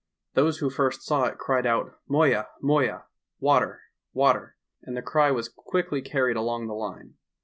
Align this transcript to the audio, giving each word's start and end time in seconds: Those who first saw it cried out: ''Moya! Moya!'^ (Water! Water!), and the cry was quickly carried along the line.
Those 0.33 0.57
who 0.57 0.71
first 0.71 1.03
saw 1.03 1.25
it 1.25 1.37
cried 1.37 1.67
out: 1.67 1.93
''Moya! 2.09 2.47
Moya!'^ 2.59 3.03
(Water! 3.39 3.81
Water!), 4.13 4.55
and 4.81 4.97
the 4.97 5.03
cry 5.03 5.29
was 5.29 5.47
quickly 5.47 6.01
carried 6.01 6.35
along 6.37 6.65
the 6.65 6.73
line. 6.73 7.17